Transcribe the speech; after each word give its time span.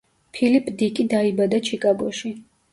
ფილიპ 0.37 0.71
დიკი 0.79 1.05
დაიბადა 1.13 1.63
ჩიკაგოში. 1.71 2.37